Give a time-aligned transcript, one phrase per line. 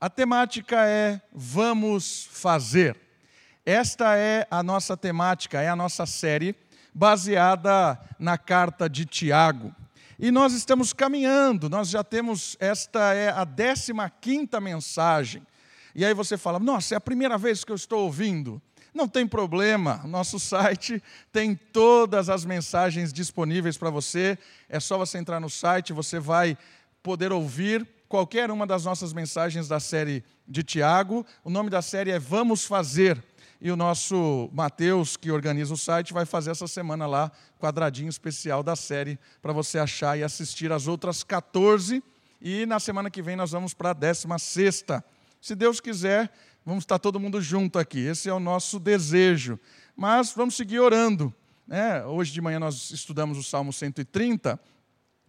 [0.00, 2.96] A temática é Vamos Fazer.
[3.66, 6.54] Esta é a nossa temática, é a nossa série
[6.94, 9.74] baseada na carta de Tiago.
[10.16, 15.44] E nós estamos caminhando, nós já temos, esta é a 15 quinta mensagem.
[15.96, 18.62] E aí você fala, nossa, é a primeira vez que eu estou ouvindo.
[18.94, 21.02] Não tem problema, nosso site
[21.32, 24.38] tem todas as mensagens disponíveis para você.
[24.68, 26.56] É só você entrar no site, você vai
[27.02, 31.26] poder ouvir qualquer uma das nossas mensagens da série de Tiago.
[31.44, 33.22] O nome da série é Vamos Fazer.
[33.60, 38.62] E o nosso Mateus, que organiza o site, vai fazer essa semana lá, quadradinho especial
[38.62, 42.02] da série, para você achar e assistir as outras 14.
[42.40, 44.84] E na semana que vem nós vamos para a 16.
[45.40, 46.32] Se Deus quiser,
[46.64, 47.98] vamos estar todo mundo junto aqui.
[47.98, 49.58] Esse é o nosso desejo.
[49.96, 51.34] Mas vamos seguir orando.
[51.66, 52.04] Né?
[52.06, 54.58] Hoje de manhã nós estudamos o Salmo 130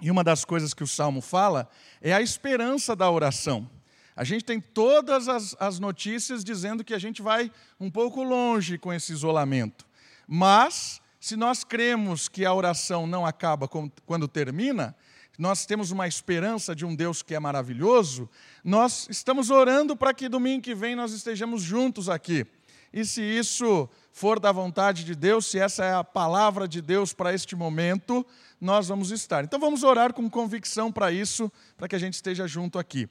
[0.02, 1.70] e uma das coisas que o Salmo fala
[2.02, 3.70] é a esperança da oração.
[4.16, 8.78] A gente tem todas as, as notícias dizendo que a gente vai um pouco longe
[8.78, 9.86] com esse isolamento.
[10.28, 13.68] Mas, se nós cremos que a oração não acaba
[14.06, 14.96] quando termina,
[15.38, 18.30] nós temos uma esperança de um Deus que é maravilhoso,
[18.62, 22.46] nós estamos orando para que domingo que vem nós estejamos juntos aqui.
[22.92, 27.14] E se isso for da vontade de Deus, se essa é a palavra de Deus
[27.14, 28.26] para este momento,
[28.60, 29.44] nós vamos estar.
[29.44, 33.08] Então vamos orar com convicção para isso, para que a gente esteja junto aqui.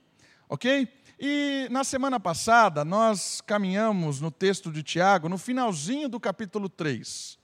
[0.49, 0.89] Ok?
[1.21, 7.39] E na semana passada nós caminhamos no texto de Tiago, no finalzinho do capítulo 3.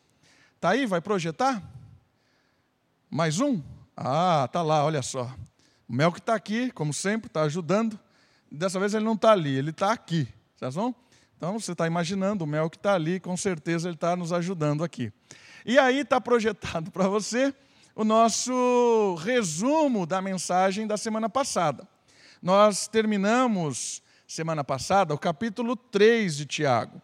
[0.61, 0.87] Tá aí?
[0.87, 1.63] Vai projetar?
[3.11, 3.63] Mais um?
[3.97, 5.33] Ah, tá lá, olha só.
[5.89, 7.99] O Mel que está aqui, como sempre, está ajudando.
[8.51, 10.29] Dessa vez ele não está ali, ele está aqui.
[10.57, 10.95] Vocês vão?
[11.37, 14.85] Então você está imaginando, o Mel que está ali, com certeza ele está nos ajudando
[14.85, 15.13] aqui.
[15.67, 17.55] E aí está projetado para você
[17.95, 21.87] o nosso resumo da mensagem da semana passada.
[22.43, 27.01] Nós terminamos, semana passada, o capítulo 3 de Tiago.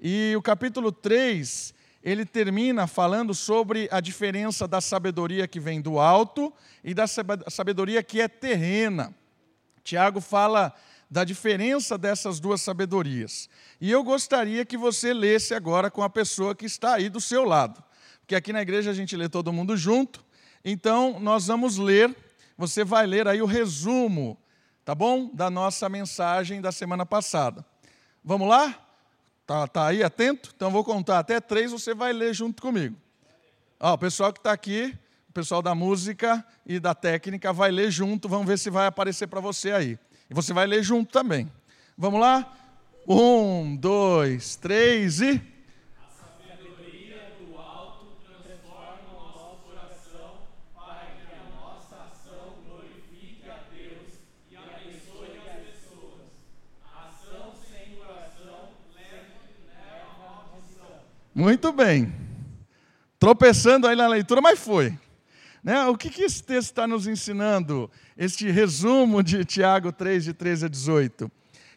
[0.00, 5.98] E o capítulo 3, ele termina falando sobre a diferença da sabedoria que vem do
[5.98, 6.52] alto
[6.82, 9.14] e da sabedoria que é terrena.
[9.84, 10.74] Tiago fala
[11.10, 13.48] da diferença dessas duas sabedorias.
[13.80, 17.44] E eu gostaria que você lesse agora com a pessoa que está aí do seu
[17.44, 17.82] lado.
[18.20, 20.24] Porque aqui na igreja a gente lê todo mundo junto.
[20.64, 22.14] Então, nós vamos ler,
[22.56, 24.38] você vai ler aí o resumo,
[24.84, 25.28] tá bom?
[25.34, 27.64] Da nossa mensagem da semana passada.
[28.22, 28.78] Vamos lá?
[29.44, 30.52] Tá, tá aí atento?
[30.54, 32.96] Então, vou contar até três, você vai ler junto comigo.
[33.80, 34.96] Ó, o pessoal que está aqui,
[35.28, 39.26] o pessoal da música e da técnica vai ler junto, vamos ver se vai aparecer
[39.26, 39.98] para você aí.
[40.30, 41.50] E você vai ler junto também.
[41.98, 42.56] Vamos lá?
[43.06, 45.42] Um, dois, três e.
[61.34, 62.12] Muito bem.
[63.18, 64.96] Tropeçando aí na leitura, mas foi.
[65.62, 65.84] Né?
[65.86, 67.90] O que, que esse texto está nos ensinando?
[68.16, 71.30] Este resumo de Tiago 3, de 13 a 18.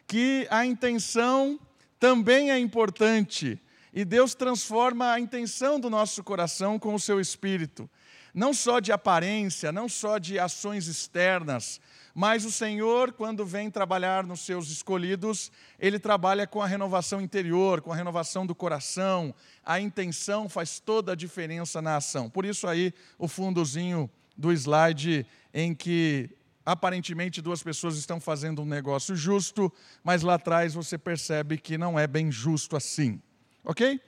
[0.06, 1.58] Que a intenção
[2.00, 3.60] também é importante.
[3.92, 7.88] E Deus transforma a intenção do nosso coração com o seu espírito.
[8.34, 11.80] Não só de aparência, não só de ações externas,
[12.14, 17.80] mas o Senhor, quando vem trabalhar nos seus escolhidos, ele trabalha com a renovação interior,
[17.80, 19.34] com a renovação do coração.
[19.64, 22.28] A intenção faz toda a diferença na ação.
[22.28, 26.30] Por isso aí o fundozinho do slide em que
[26.64, 29.72] aparentemente duas pessoas estão fazendo um negócio justo,
[30.02, 33.20] mas lá atrás você percebe que não é bem justo assim.
[33.64, 34.00] OK?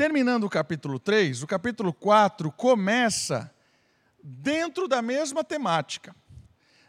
[0.00, 3.54] Terminando o capítulo 3, o capítulo 4 começa
[4.22, 6.16] dentro da mesma temática.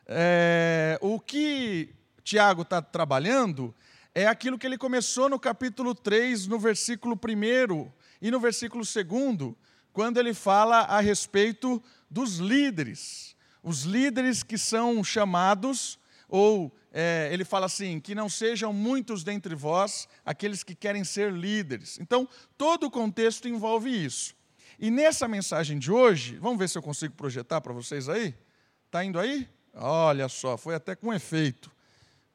[0.08, 3.76] É, o que Tiago está trabalhando
[4.16, 7.92] é aquilo que ele começou no capítulo 3, no versículo 1
[8.22, 9.56] e no versículo 2,
[9.92, 13.36] quando ele fala a respeito dos líderes.
[13.62, 16.00] Os líderes que são chamados,
[16.32, 21.32] ou é, ele fala assim: que não sejam muitos dentre vós aqueles que querem ser
[21.32, 22.00] líderes.
[22.00, 24.34] Então, todo o contexto envolve isso.
[24.80, 28.34] E nessa mensagem de hoje, vamos ver se eu consigo projetar para vocês aí?
[28.88, 29.48] Está indo aí?
[29.76, 31.70] Olha só, foi até com efeito.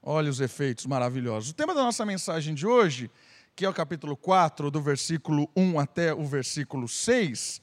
[0.03, 1.51] Olha os efeitos maravilhosos.
[1.51, 3.11] O tema da nossa mensagem de hoje,
[3.57, 7.61] que é o capítulo 4, do versículo 1 até o versículo 6,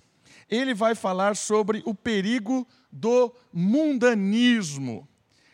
[0.50, 5.08] ele vai falar sobre o perigo do mundanismo,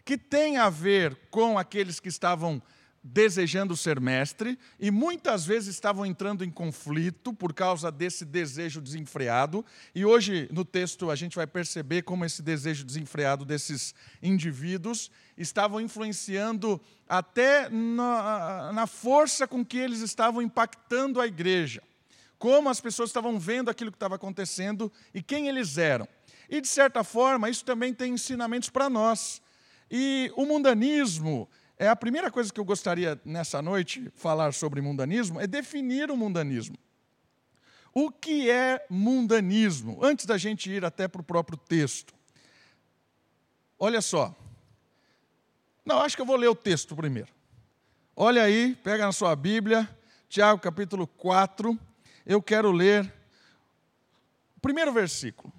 [0.09, 2.59] que tem a ver com aqueles que estavam
[3.03, 9.63] desejando ser mestre e muitas vezes estavam entrando em conflito por causa desse desejo desenfreado.
[9.93, 15.79] E hoje, no texto, a gente vai perceber como esse desejo desenfreado desses indivíduos estavam
[15.79, 21.83] influenciando até na, na força com que eles estavam impactando a igreja.
[22.39, 26.07] Como as pessoas estavam vendo aquilo que estava acontecendo e quem eles eram.
[26.49, 29.39] E, de certa forma, isso também tem ensinamentos para nós.
[29.89, 35.39] E o mundanismo é a primeira coisa que eu gostaria nessa noite falar sobre mundanismo
[35.39, 36.75] é definir o mundanismo.
[37.93, 39.99] O que é mundanismo?
[40.03, 42.13] Antes da gente ir até para o próprio texto.
[43.79, 44.35] Olha só.
[45.85, 47.33] Não, acho que eu vou ler o texto primeiro.
[48.15, 49.89] Olha aí, pega na sua Bíblia,
[50.27, 51.79] Tiago capítulo 4.
[52.25, 53.11] Eu quero ler
[54.57, 55.51] o primeiro versículo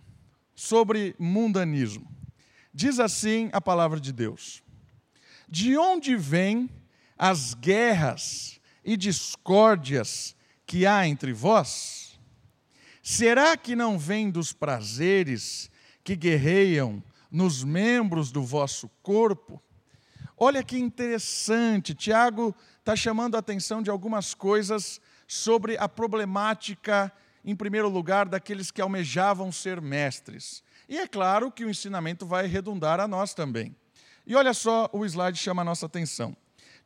[0.54, 2.19] sobre mundanismo.
[2.72, 4.62] Diz assim a palavra de Deus.
[5.48, 6.70] De onde vêm
[7.18, 12.18] as guerras e discórdias que há entre vós?
[13.02, 15.70] Será que não vem dos prazeres
[16.04, 19.60] que guerreiam nos membros do vosso corpo?
[20.36, 27.12] Olha que interessante, Tiago está chamando a atenção de algumas coisas sobre a problemática,
[27.44, 30.62] em primeiro lugar, daqueles que almejavam ser mestres.
[30.90, 33.76] E é claro que o ensinamento vai redundar a nós também.
[34.26, 36.36] E olha só, o slide chama a nossa atenção.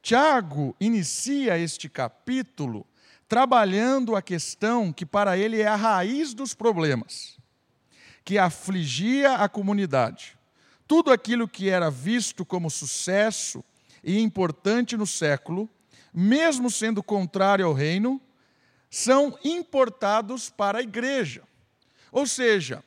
[0.03, 2.87] Tiago inicia este capítulo
[3.27, 7.39] trabalhando a questão que para ele é a raiz dos problemas,
[8.23, 10.37] que afligia a comunidade.
[10.87, 13.65] Tudo aquilo que era visto como sucesso
[14.03, 15.67] e importante no século,
[16.13, 18.21] mesmo sendo contrário ao reino,
[18.91, 21.43] são importados para a igreja.
[22.13, 22.85] Ou seja,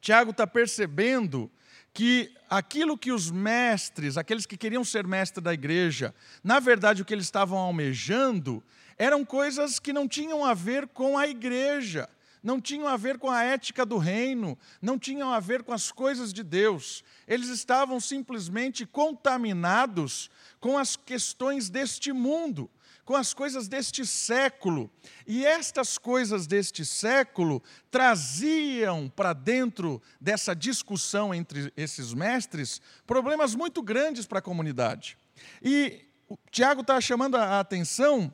[0.00, 1.50] Tiago está percebendo
[1.92, 7.04] que aquilo que os mestres, aqueles que queriam ser mestres da igreja, na verdade o
[7.04, 8.62] que eles estavam almejando
[8.96, 12.08] eram coisas que não tinham a ver com a igreja,
[12.42, 15.92] não tinham a ver com a ética do reino, não tinham a ver com as
[15.92, 17.04] coisas de Deus.
[17.28, 22.70] Eles estavam simplesmente contaminados com as questões deste mundo
[23.10, 24.88] com as coisas deste século.
[25.26, 27.60] E estas coisas deste século
[27.90, 35.18] traziam para dentro dessa discussão entre esses mestres problemas muito grandes para a comunidade.
[35.60, 36.04] E
[36.52, 38.32] Tiago está chamando a atenção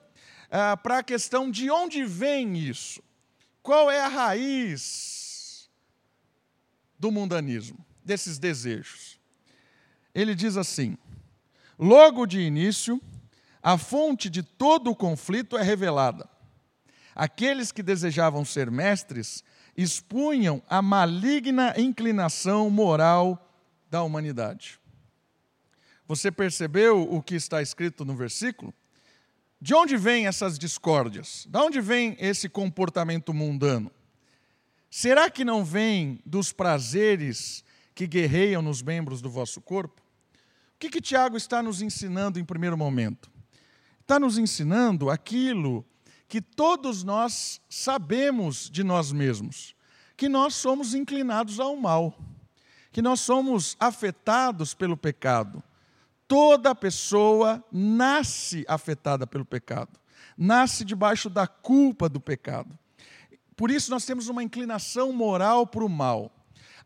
[0.50, 3.02] ah, para a questão de onde vem isso.
[3.62, 5.70] Qual é a raiz
[6.98, 9.18] do mundanismo, desses desejos?
[10.14, 10.98] Ele diz assim:
[11.78, 13.00] logo de início,
[13.66, 16.30] a fonte de todo o conflito é revelada.
[17.16, 19.42] Aqueles que desejavam ser mestres
[19.76, 23.52] expunham a maligna inclinação moral
[23.90, 24.78] da humanidade.
[26.06, 28.72] Você percebeu o que está escrito no versículo?
[29.60, 31.44] De onde vêm essas discórdias?
[31.50, 33.90] De onde vem esse comportamento mundano?
[34.88, 37.64] Será que não vem dos prazeres
[37.96, 40.00] que guerreiam nos membros do vosso corpo?
[40.76, 43.34] O que, que Tiago está nos ensinando em primeiro momento?
[44.06, 45.84] Está nos ensinando aquilo
[46.28, 49.74] que todos nós sabemos de nós mesmos,
[50.16, 52.16] que nós somos inclinados ao mal,
[52.92, 55.60] que nós somos afetados pelo pecado.
[56.28, 59.98] Toda pessoa nasce afetada pelo pecado,
[60.38, 62.78] nasce debaixo da culpa do pecado.
[63.56, 66.30] Por isso nós temos uma inclinação moral para o mal.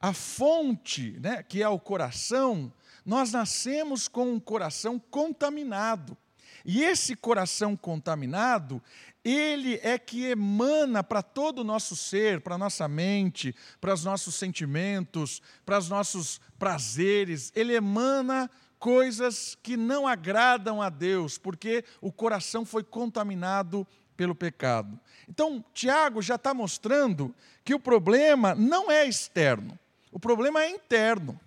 [0.01, 2.73] A fonte, né, que é o coração,
[3.05, 6.17] nós nascemos com um coração contaminado.
[6.65, 8.83] E esse coração contaminado,
[9.25, 14.05] ele é que emana para todo o nosso ser, para a nossa mente, para os
[14.05, 21.85] nossos sentimentos, para os nossos prazeres, ele emana coisas que não agradam a Deus, porque
[22.01, 23.87] o coração foi contaminado
[24.17, 24.99] pelo pecado.
[25.29, 29.79] Então, Tiago já está mostrando que o problema não é externo,
[30.11, 31.39] o problema é interno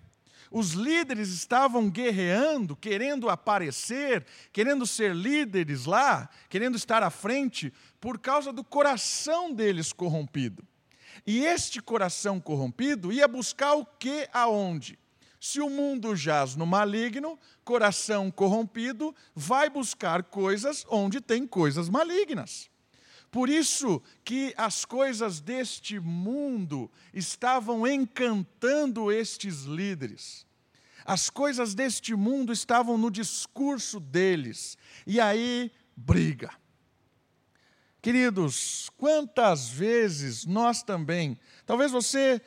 [0.54, 8.20] os líderes estavam guerreando, querendo aparecer, querendo ser líderes lá, querendo estar à frente, por
[8.20, 10.64] causa do coração deles corrompido.
[11.26, 14.96] E este coração corrompido ia buscar o que aonde?
[15.40, 22.70] Se o mundo jaz no maligno, coração corrompido vai buscar coisas onde tem coisas malignas.
[23.34, 30.46] Por isso que as coisas deste mundo estavam encantando estes líderes.
[31.04, 34.78] As coisas deste mundo estavam no discurso deles.
[35.04, 36.52] E aí, briga.
[38.00, 41.36] Queridos, quantas vezes nós também,
[41.66, 42.40] talvez você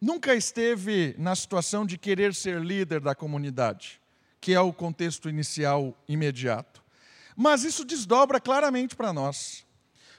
[0.00, 4.00] nunca esteve na situação de querer ser líder da comunidade,
[4.40, 6.82] que é o contexto inicial imediato.
[7.36, 9.62] Mas isso desdobra claramente para nós.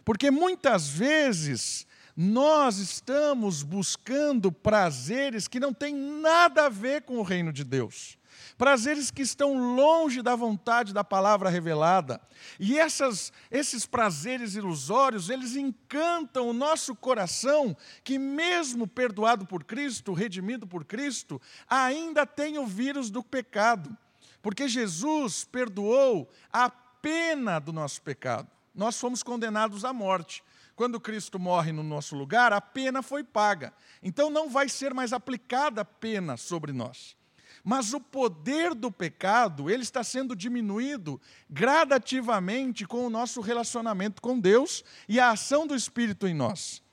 [0.06, 7.24] Porque muitas vezes nós estamos buscando prazeres que não têm nada a ver com o
[7.24, 8.18] reino de Deus.
[8.58, 12.22] Prazeres que estão longe da vontade da palavra revelada.
[12.58, 20.14] E essas, esses prazeres ilusórios, eles encantam o nosso coração, que mesmo perdoado por Cristo,
[20.14, 23.98] redimido por Cristo, ainda tem o vírus do pecado.
[24.42, 28.55] Porque Jesus perdoou a pena do nosso pecado.
[28.76, 30.44] Nós fomos condenados à morte.
[30.76, 33.74] Quando Cristo morre no nosso lugar, a pena foi paga.
[34.04, 37.16] Então não vai ser mais aplicada a pena sobre nós.
[37.64, 44.40] Mas o poder do pecado, ele está sendo diminuído gradativamente com o nosso relacionamento com
[44.40, 46.84] Deus e a ação do Espírito em nós.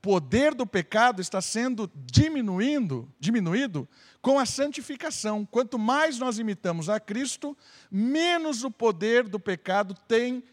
[0.00, 3.86] Poder do pecado está sendo diminuindo, diminuído
[4.22, 5.44] com a santificação.
[5.44, 7.56] Quanto mais nós imitamos a Cristo,
[7.90, 10.44] menos o poder do pecado tem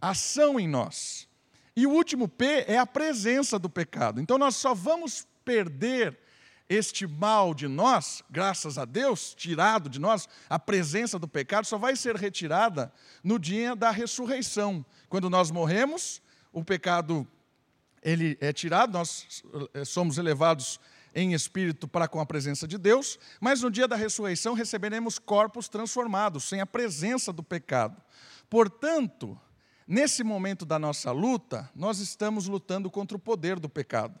[0.00, 1.28] ação em nós.
[1.76, 4.20] E o último P é a presença do pecado.
[4.20, 6.18] Então nós só vamos perder
[6.68, 11.76] este mal de nós, graças a Deus, tirado de nós, a presença do pecado só
[11.76, 12.92] vai ser retirada
[13.24, 14.86] no dia da ressurreição.
[15.08, 17.26] Quando nós morremos, o pecado
[18.00, 19.42] ele é tirado, nós
[19.74, 20.78] eh, somos elevados
[21.12, 25.68] em espírito para com a presença de Deus, mas no dia da ressurreição receberemos corpos
[25.68, 28.00] transformados, sem a presença do pecado.
[28.48, 29.38] Portanto,
[29.90, 34.16] Nesse momento da nossa luta, nós estamos lutando contra o poder do pecado.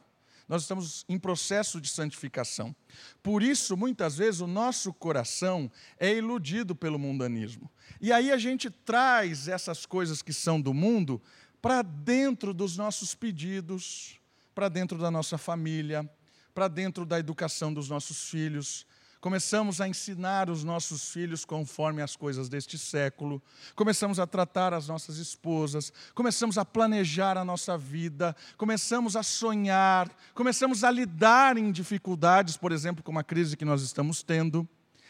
[0.48, 2.74] Nós estamos em processo de santificação.
[3.22, 7.70] Por isso, muitas vezes, o nosso coração é iludido pelo mundanismo.
[8.00, 11.22] E aí a gente traz essas coisas que são do mundo
[11.62, 14.18] para dentro dos nossos pedidos,
[14.52, 16.10] para dentro da nossa família,
[16.52, 18.84] para dentro da educação dos nossos filhos,
[19.20, 23.42] começamos a ensinar os nossos filhos conforme as coisas deste século,
[23.74, 30.10] começamos a tratar as nossas esposas, começamos a planejar a nossa vida, começamos a sonhar,
[30.34, 34.66] começamos a lidar em dificuldades, por exemplo, como a crise que nós estamos tendo,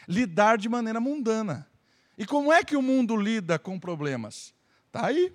[0.09, 1.67] lidar de maneira mundana.
[2.19, 4.53] E como é que o mundo lida com problemas?
[4.87, 5.33] Está aí.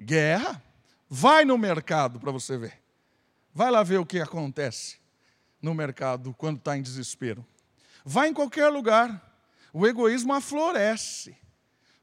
[0.00, 0.62] Guerra.
[1.08, 2.82] Vai no mercado para você ver.
[3.54, 4.98] Vai lá ver o que acontece
[5.60, 7.46] no mercado quando está em desespero.
[8.10, 9.22] Vai em qualquer lugar.
[9.70, 11.36] O egoísmo aflorece.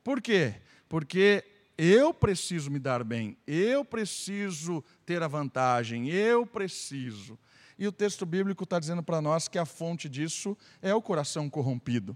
[0.03, 0.61] Por quê?
[0.87, 1.43] Porque
[1.75, 7.39] eu preciso me dar bem, eu preciso ter a vantagem, eu preciso.
[7.75, 11.49] E o texto bíblico está dizendo para nós que a fonte disso é o coração
[11.49, 12.15] corrompido.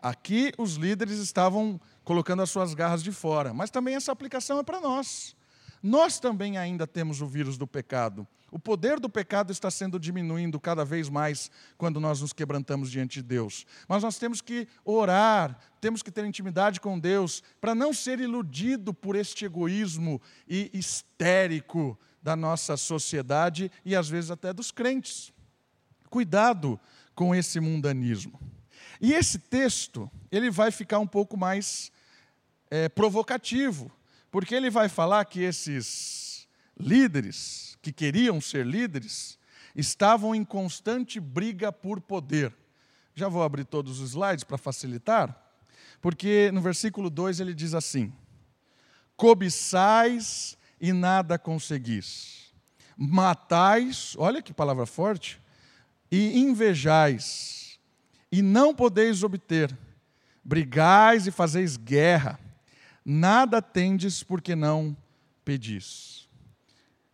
[0.00, 4.62] Aqui os líderes estavam colocando as suas garras de fora, mas também essa aplicação é
[4.62, 5.36] para nós.
[5.82, 8.26] Nós também ainda temos o vírus do pecado.
[8.50, 13.20] O poder do pecado está sendo diminuindo cada vez mais quando nós nos quebrantamos diante
[13.20, 13.66] de Deus.
[13.88, 18.92] Mas nós temos que orar, temos que ter intimidade com Deus, para não ser iludido
[18.92, 25.32] por este egoísmo e histérico da nossa sociedade e às vezes até dos crentes.
[26.08, 26.78] Cuidado
[27.14, 28.38] com esse mundanismo.
[29.00, 31.90] E esse texto, ele vai ficar um pouco mais
[32.70, 33.90] é, provocativo,
[34.30, 36.46] porque ele vai falar que esses
[36.78, 39.38] líderes, que queriam ser líderes,
[39.74, 42.54] estavam em constante briga por poder.
[43.14, 45.36] Já vou abrir todos os slides para facilitar,
[46.00, 48.12] porque no versículo 2 ele diz assim:
[49.16, 52.52] Cobiçais e nada conseguis,
[52.96, 55.40] matais, olha que palavra forte,
[56.10, 57.78] e invejais,
[58.32, 59.76] e não podeis obter,
[60.42, 62.38] brigais e fazeis guerra,
[63.04, 64.96] nada tendes porque não
[65.44, 66.19] pedis.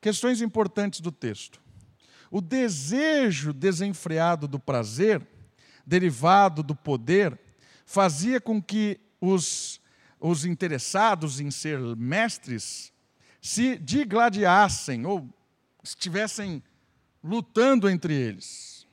[0.06, 1.60] Questões importantes do texto.
[2.30, 5.20] O desejo desenfreado do prazer,
[5.84, 7.36] derivado do poder,
[7.84, 9.80] fazia com que os,
[10.20, 12.92] os interessados em ser mestres
[13.42, 15.28] se digladiassem ou
[15.82, 16.62] estivessem
[17.20, 18.86] lutando entre eles.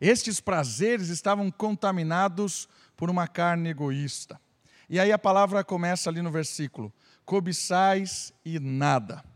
[0.00, 4.40] Estes prazeres estavam contaminados por uma carne egoísta.
[4.90, 6.92] E aí a palavra começa ali no versículo:
[7.24, 9.30] cobiçais e nada.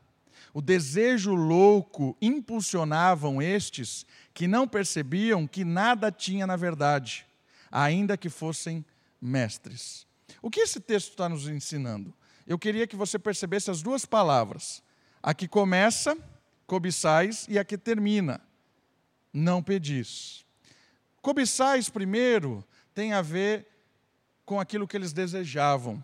[0.57, 7.27] O desejo louco impulsionavam estes que não percebiam que nada tinha na verdade,
[7.71, 8.83] ainda que fossem
[9.21, 10.07] mestres.
[10.41, 12.11] O que esse texto está nos ensinando?
[12.47, 14.83] Eu queria que você percebesse as duas palavras.
[15.23, 16.17] A que começa,
[16.67, 18.41] cobiçais, e a que termina,
[19.35, 20.43] não pedis.
[21.21, 23.69] Cobiçais, primeiro, tem a ver
[24.47, 26.03] com aquilo que eles desejavam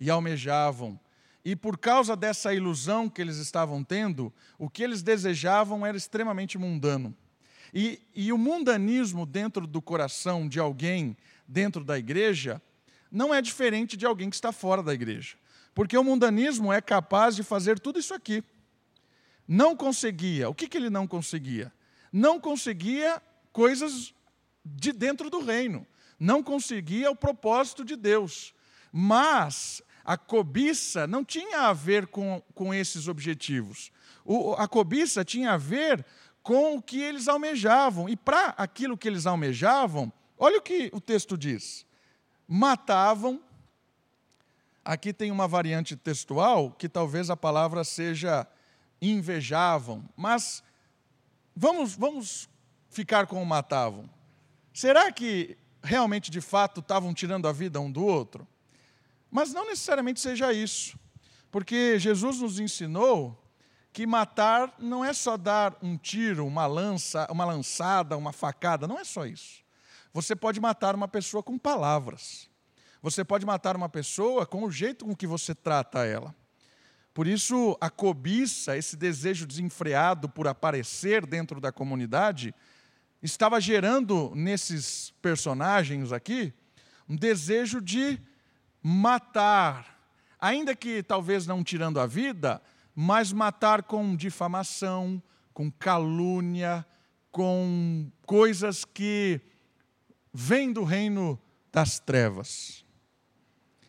[0.00, 0.98] e almejavam
[1.44, 6.56] e por causa dessa ilusão que eles estavam tendo, o que eles desejavam era extremamente
[6.56, 7.14] mundano.
[7.72, 12.62] E, e, o mundanismo dentro do coração de alguém dentro da igreja
[13.10, 15.36] não é diferente de alguém que está fora da igreja.
[15.74, 18.42] Porque o mundanismo é capaz de fazer tudo isso aqui.
[19.46, 20.48] Não conseguia.
[20.48, 21.72] O que, que ele não conseguia?
[22.12, 23.20] Não conseguia
[23.52, 24.14] coisas
[24.64, 25.84] de dentro do reino.
[26.18, 28.54] Não conseguia o propósito de Deus.
[28.92, 33.90] Mas a cobiça não tinha a ver com, com esses objetivos.
[34.24, 36.04] O, a cobiça tinha a ver
[36.42, 38.08] com o que eles almejavam.
[38.08, 41.86] E para aquilo que eles almejavam, olha o que o texto diz:
[42.46, 43.42] matavam.
[44.84, 48.46] Aqui tem uma variante textual que talvez a palavra seja
[49.00, 50.62] invejavam, mas
[51.56, 52.50] vamos, vamos
[52.90, 54.08] ficar com o matavam.
[54.74, 58.46] Será que realmente, de fato, estavam tirando a vida um do outro?
[59.34, 60.96] Mas não necessariamente seja isso,
[61.50, 63.36] porque Jesus nos ensinou
[63.92, 68.96] que matar não é só dar um tiro, uma lança, uma lançada, uma facada, não
[68.96, 69.64] é só isso.
[70.12, 72.48] Você pode matar uma pessoa com palavras.
[73.02, 76.32] Você pode matar uma pessoa com o jeito com que você trata ela.
[77.12, 82.54] Por isso, a cobiça, esse desejo desenfreado por aparecer dentro da comunidade,
[83.20, 86.54] estava gerando nesses personagens aqui
[87.08, 88.20] um desejo de
[88.86, 89.98] matar,
[90.38, 92.60] ainda que talvez não tirando a vida,
[92.94, 95.22] mas matar com difamação,
[95.54, 96.84] com calúnia,
[97.32, 99.40] com coisas que
[100.34, 101.40] vêm do reino
[101.72, 102.84] das trevas.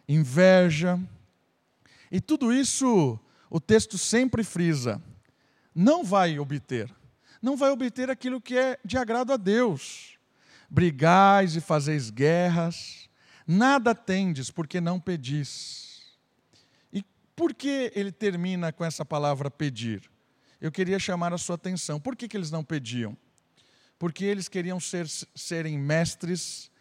[0.07, 0.97] Inveja.
[2.09, 5.03] E tudo isso o texto sempre frisa.
[5.73, 6.89] Não vai obter.
[7.41, 10.17] Não vai obter aquilo que é de agrado a Deus.
[10.69, 13.04] Brigais e fazeis guerras
[13.47, 16.17] Nada tendes porque não pedis.
[16.91, 17.03] E
[17.35, 20.09] por que ele termina com essa palavra pedir?
[20.59, 21.99] Eu queria chamar a sua atenção.
[21.99, 23.15] Por que, que eles não pediam?
[23.99, 26.71] Porque eles queriam ser, serem mestres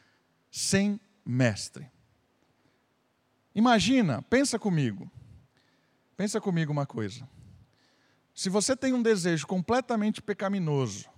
[0.51, 1.91] sem mestre.
[3.55, 5.11] Imagina, pensa comigo.
[6.17, 7.29] Pensa comigo uma coisa.
[8.35, 11.09] Se você tem um desejo completamente pecaminoso,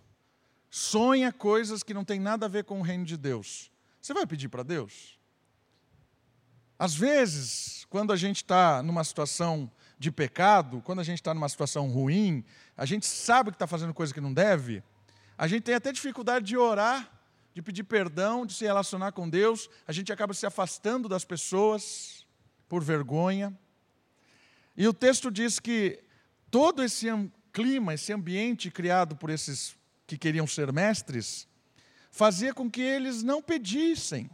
[0.69, 4.26] sonha coisas que não têm nada a ver com o reino de Deus, você vai
[4.26, 5.15] pedir para Deus?
[6.78, 11.49] Às vezes, quando a gente está numa situação de pecado, quando a gente está numa
[11.49, 12.45] situação ruim,
[12.76, 14.82] a gente sabe que está fazendo coisa que não deve,
[15.39, 17.10] a gente tem até dificuldade de orar,
[17.54, 22.26] de pedir perdão, de se relacionar com Deus, a gente acaba se afastando das pessoas
[22.69, 23.58] por vergonha.
[24.76, 26.02] E o texto diz que
[26.50, 27.06] todo esse
[27.50, 29.75] clima, esse ambiente criado por esses
[30.06, 31.49] que queriam ser mestres,
[32.10, 34.30] fazia com que eles não pedissem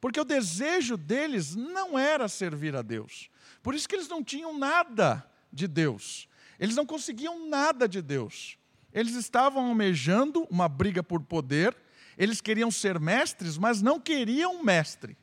[0.00, 3.28] porque o desejo deles não era servir a Deus.
[3.62, 6.28] Por isso que eles não tinham nada de Deus.
[6.58, 8.58] Eles não conseguiam nada de Deus.
[8.92, 11.76] Eles estavam almejando uma briga por poder,
[12.18, 15.16] eles queriam ser mestres, mas não queriam mestre.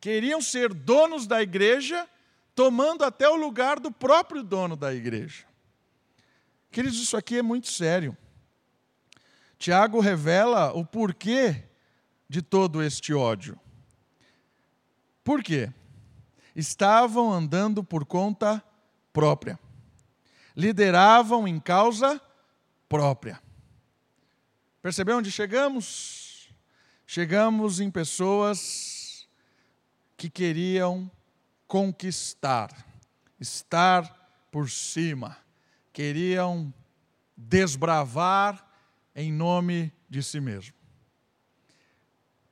[0.00, 2.08] Queriam ser donos da igreja,
[2.54, 5.44] tomando até o lugar do próprio dono da igreja.
[6.70, 8.16] Queridos, isso aqui é muito sério.
[9.58, 11.62] Tiago revela o porquê
[12.28, 13.58] de todo este ódio.
[15.22, 15.72] Por quê?
[16.54, 18.62] Estavam andando por conta
[19.12, 19.58] própria,
[20.56, 22.20] lideravam em causa
[22.88, 23.40] própria.
[24.82, 26.52] Percebeu onde chegamos?
[27.06, 29.28] Chegamos em pessoas
[30.16, 31.10] que queriam
[31.66, 32.70] conquistar,
[33.40, 35.36] estar por cima,
[35.92, 36.72] queriam
[37.36, 38.64] desbravar
[39.14, 40.83] em nome de si mesmo.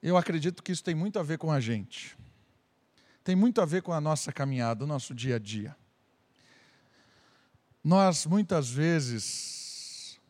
[0.03, 2.19] Eu acredito que isso tem muito a ver com a gente.
[3.23, 5.77] Tem muito a ver com a nossa caminhada, o nosso dia a dia.
[7.85, 10.21] Nós, muitas vezes,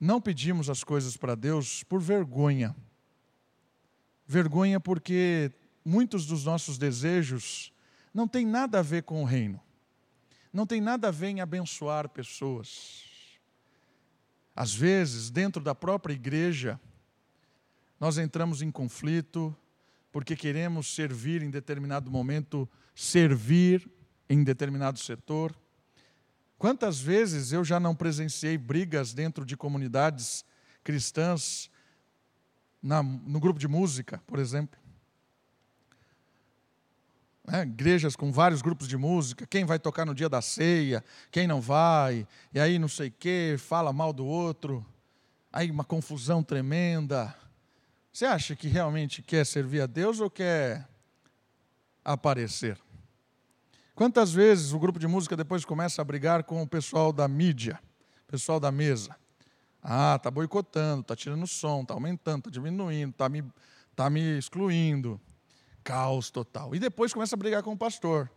[0.00, 2.74] não pedimos as coisas para Deus por vergonha.
[4.26, 5.52] Vergonha porque
[5.84, 7.72] muitos dos nossos desejos
[8.12, 9.60] não têm nada a ver com o reino.
[10.52, 13.04] Não tem nada a ver em abençoar pessoas.
[14.56, 16.80] Às vezes, dentro da própria igreja,
[17.98, 19.56] nós entramos em conflito
[20.10, 23.88] porque queremos servir em determinado momento, servir
[24.28, 25.54] em determinado setor.
[26.58, 30.44] Quantas vezes eu já não presenciei brigas dentro de comunidades
[30.82, 31.70] cristãs,
[32.82, 34.78] na, no grupo de música, por exemplo?
[37.50, 41.46] É, igrejas com vários grupos de música, quem vai tocar no dia da ceia, quem
[41.46, 44.84] não vai, e aí não sei o quê, fala mal do outro,
[45.50, 47.34] aí uma confusão tremenda.
[48.12, 50.88] Você acha que realmente quer servir a Deus ou quer
[52.04, 52.78] aparecer?
[53.94, 57.80] Quantas vezes o grupo de música depois começa a brigar com o pessoal da mídia,
[58.26, 59.16] pessoal da mesa?
[59.82, 63.44] Ah, está boicotando, está tirando som, está aumentando, está diminuindo, está me,
[63.94, 65.20] tá me excluindo.
[65.82, 66.74] Caos total.
[66.74, 68.30] E depois começa a brigar com o pastor.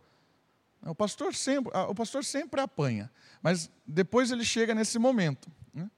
[0.84, 5.48] O pastor sempre, o pastor sempre apanha, mas depois ele chega nesse momento.
[5.72, 5.88] Né?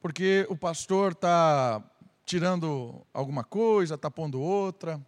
[0.00, 1.82] Porque o pastor está
[2.28, 5.00] tirando alguma coisa, está pondo outra.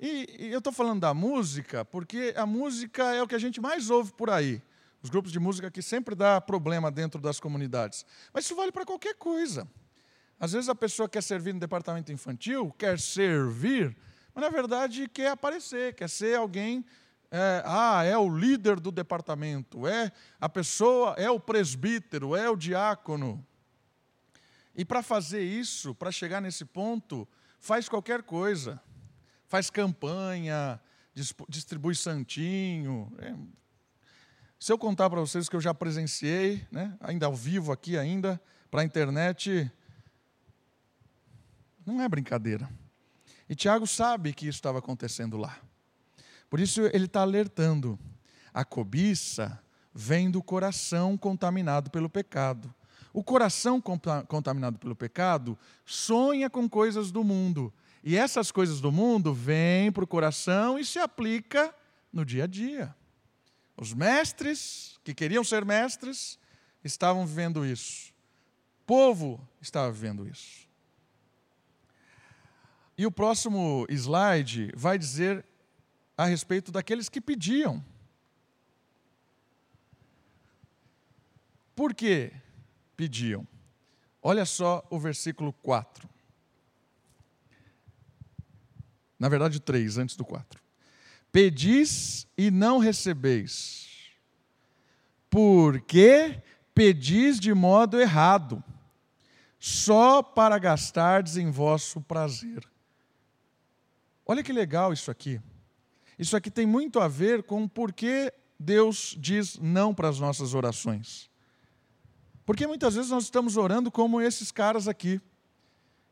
[0.00, 3.60] E, e eu estou falando da música porque a música é o que a gente
[3.60, 4.62] mais ouve por aí.
[5.02, 8.06] Os grupos de música que sempre dá problema dentro das comunidades.
[8.32, 9.68] Mas isso vale para qualquer coisa.
[10.40, 13.94] Às vezes a pessoa quer servir no departamento infantil, quer servir,
[14.34, 16.82] mas na verdade quer aparecer, quer ser alguém.
[17.30, 20.10] É, ah, é o líder do departamento, é
[20.40, 23.44] a pessoa, é o presbítero, é o diácono.
[24.74, 27.28] E para fazer isso, para chegar nesse ponto,
[27.60, 28.80] faz qualquer coisa.
[29.46, 30.80] Faz campanha,
[31.48, 33.12] distribui santinho.
[33.18, 33.34] É.
[34.58, 38.40] Se eu contar para vocês que eu já presenciei, né, ainda ao vivo aqui ainda,
[38.70, 39.70] para a internet,
[41.86, 42.68] não é brincadeira.
[43.48, 45.58] E Tiago sabe que isso estava acontecendo lá.
[46.48, 47.98] Por isso ele está alertando.
[48.52, 52.74] A cobiça vem do coração contaminado pelo pecado.
[53.14, 57.72] O coração contaminado pelo pecado sonha com coisas do mundo.
[58.02, 61.72] E essas coisas do mundo vêm para o coração e se aplica
[62.12, 62.94] no dia a dia.
[63.76, 66.40] Os mestres, que queriam ser mestres,
[66.82, 68.12] estavam vivendo isso.
[68.82, 70.68] O povo estava vivendo isso.
[72.98, 75.44] E o próximo slide vai dizer
[76.18, 77.82] a respeito daqueles que pediam.
[81.76, 82.32] Por quê?
[82.96, 83.46] Pediam.
[84.22, 86.08] Olha só o versículo 4.
[89.18, 90.60] Na verdade, 3, antes do 4.
[91.30, 93.88] Pedis e não recebeis,
[95.28, 96.42] porque
[96.74, 98.62] pedis de modo errado,
[99.58, 102.64] só para gastardes em vosso prazer.
[104.26, 105.40] Olha que legal isso aqui.
[106.18, 110.54] Isso aqui tem muito a ver com por que Deus diz não para as nossas
[110.54, 111.30] orações.
[112.44, 115.20] Porque muitas vezes nós estamos orando como esses caras aqui,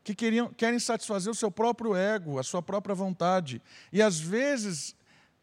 [0.03, 3.61] que queriam, querem satisfazer o seu próprio ego, a sua própria vontade.
[3.91, 4.95] E às vezes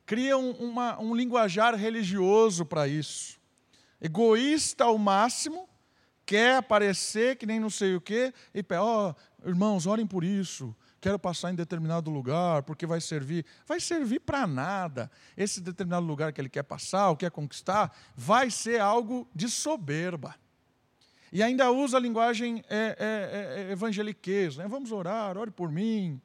[0.05, 3.39] criam uma, um linguajar religioso para isso.
[4.01, 5.69] Egoísta ao máximo,
[6.27, 10.75] quer aparecer que nem não sei o quê, e ó, oh, irmãos, orem por isso.
[11.01, 13.47] Quero passar em determinado lugar, porque vai servir.
[13.67, 15.11] Vai servir para nada.
[15.35, 20.35] Esse determinado lugar que ele quer passar, ou quer conquistar, vai ser algo de soberba.
[21.33, 24.67] E ainda usa a linguagem é, é, é, evangeliquez, né?
[24.67, 26.21] vamos orar, ore por mim.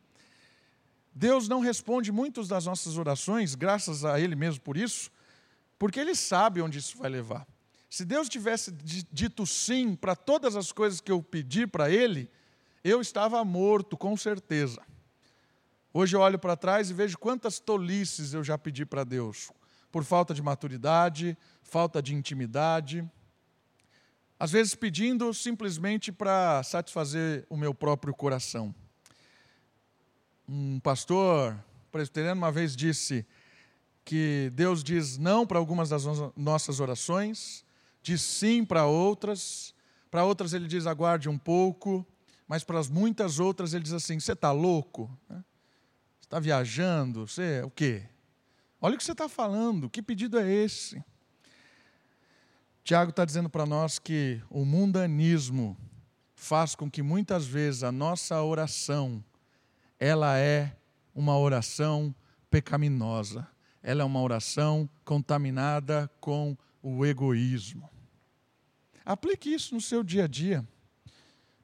[1.13, 5.11] Deus não responde muitas das nossas orações, graças a Ele mesmo por isso,
[5.77, 7.47] porque Ele sabe onde isso vai levar.
[7.89, 8.71] Se Deus tivesse
[9.11, 12.29] dito sim para todas as coisas que eu pedi para Ele,
[12.83, 14.81] eu estava morto, com certeza.
[15.93, 19.49] Hoje eu olho para trás e vejo quantas tolices eu já pedi para Deus,
[19.91, 23.09] por falta de maturidade, falta de intimidade.
[24.37, 28.75] Às vezes pedindo simplesmente para satisfazer o meu próprio coração.
[30.47, 31.57] Um pastor
[31.89, 33.25] presbiteriano uma vez disse
[34.03, 36.03] que Deus diz não para algumas das
[36.35, 37.65] nossas orações,
[38.03, 39.73] diz sim para outras,
[40.11, 42.05] para outras ele diz aguarde um pouco,
[42.45, 45.09] mas para as muitas outras ele diz assim: você está louco?
[46.21, 47.25] Está viajando?
[47.25, 48.03] Você o quê?
[48.81, 51.01] Olha o que você está falando, que pedido é esse?
[52.85, 55.75] Tiago está dizendo para nós que o mundanismo
[56.35, 59.25] faz com que muitas vezes a nossa oração
[59.99, 60.77] ela é
[61.15, 62.13] uma oração
[62.47, 63.47] pecaminosa.
[63.81, 67.89] Ela é uma oração contaminada com o egoísmo.
[69.03, 70.63] Aplique isso no seu dia a dia.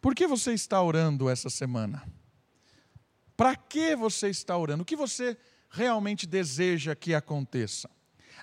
[0.01, 2.03] Por que você está orando essa semana?
[3.38, 4.81] Para que você está orando?
[4.81, 5.38] O que você
[5.69, 7.88] realmente deseja que aconteça?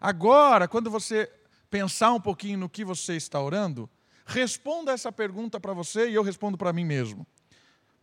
[0.01, 1.29] Agora, quando você
[1.71, 3.89] pensar um pouquinho no que você está orando,
[4.25, 7.27] responda essa pergunta para você e eu respondo para mim mesmo.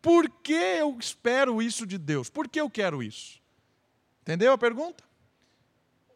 [0.02, 2.30] Por que eu espero isso de Deus?
[2.30, 3.42] Por que eu quero isso?
[4.22, 5.04] Entendeu a pergunta?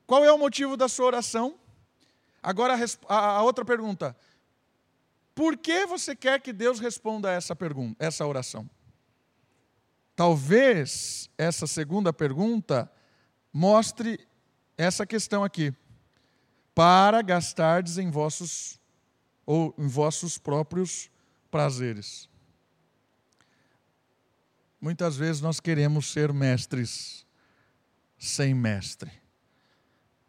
[0.05, 1.55] Qual é o motivo da sua oração?
[2.41, 2.75] Agora
[3.07, 4.15] a outra pergunta.
[5.35, 8.69] Por que você quer que Deus responda essa pergunta, essa oração?
[10.15, 12.91] Talvez essa segunda pergunta
[13.53, 14.27] mostre
[14.77, 15.73] essa questão aqui
[16.73, 18.79] para gastardes em vossos
[19.45, 21.09] ou em vossos próprios
[21.49, 22.29] prazeres.
[24.79, 27.25] Muitas vezes nós queremos ser mestres
[28.17, 29.11] sem mestre.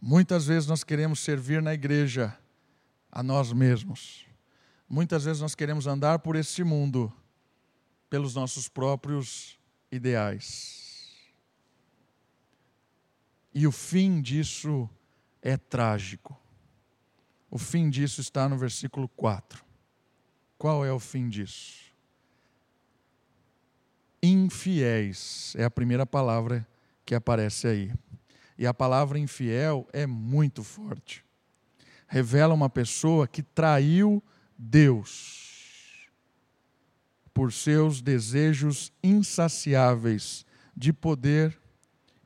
[0.00, 2.36] Muitas vezes nós queremos servir na igreja
[3.12, 4.26] a nós mesmos.
[4.88, 7.12] Muitas vezes nós queremos andar por este mundo
[8.08, 9.58] pelos nossos próprios
[9.92, 11.12] ideais.
[13.54, 14.99] E o fim disso é
[15.56, 16.38] trágico.
[17.50, 19.64] O fim disso está no versículo 4.
[20.56, 21.90] Qual é o fim disso?
[24.22, 26.66] Infiéis é a primeira palavra
[27.04, 27.92] que aparece aí.
[28.58, 31.24] E a palavra infiel é muito forte.
[32.06, 34.22] Revela uma pessoa que traiu
[34.58, 36.10] Deus
[37.32, 40.44] por seus desejos insaciáveis
[40.76, 41.58] de poder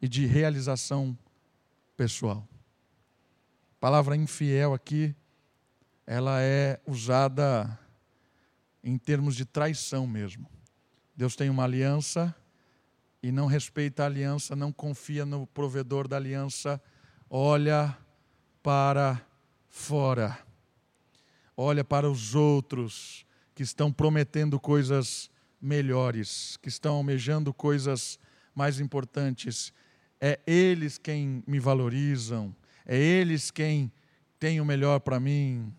[0.03, 1.17] e de realização
[1.97, 2.49] pessoal.
[3.85, 5.15] Palavra infiel aqui,
[6.07, 7.79] ela é usada
[8.83, 10.49] em termos de traição mesmo.
[11.15, 12.35] Deus tem uma aliança
[13.23, 16.83] e não respeita a aliança, não confia no provedor da aliança,
[17.29, 17.95] olha
[18.63, 19.21] para
[19.69, 20.39] fora
[21.55, 28.19] olha para os outros que estão prometendo coisas melhores, que estão almejando coisas
[28.55, 29.75] mais importantes.
[30.19, 33.91] É eles quem me valorizam, é eles quem
[34.39, 35.75] tem o melhor para mim.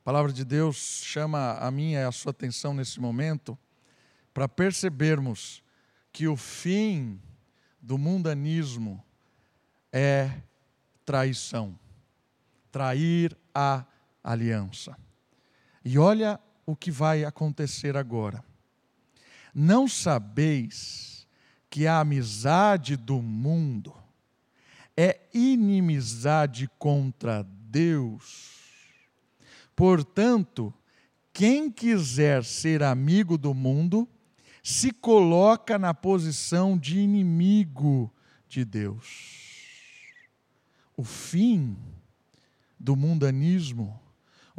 [0.00, 3.58] A palavra de Deus chama a minha e a sua atenção nesse momento
[4.32, 5.62] para percebermos
[6.12, 7.20] que o fim
[7.80, 9.04] do mundanismo
[9.92, 10.30] é
[11.04, 11.78] traição.
[12.70, 13.84] Trair a
[14.22, 14.96] aliança.
[15.84, 18.44] E olha o que vai acontecer agora.
[19.54, 21.26] Não sabeis
[21.68, 23.94] que a amizade do mundo
[24.98, 28.56] é inimizade contra Deus.
[29.76, 30.74] Portanto,
[31.32, 34.08] quem quiser ser amigo do mundo,
[34.62, 38.12] se coloca na posição de inimigo
[38.48, 39.46] de Deus.
[40.96, 41.76] O fim
[42.76, 44.00] do mundanismo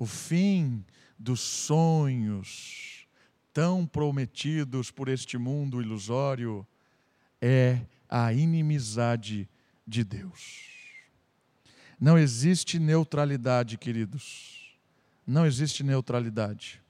[0.02, 0.86] o fim
[1.18, 3.06] dos sonhos
[3.54, 6.66] tão prometidos por este mundo ilusório
[7.42, 9.50] é a inimizade
[9.90, 10.70] de Deus.
[12.00, 14.78] Não existe neutralidade, queridos.
[15.26, 16.82] Não existe neutralidade.